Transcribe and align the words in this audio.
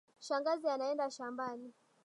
Shangazi 0.19 0.67
anaenda 0.71 1.09
shambani. 1.11 1.73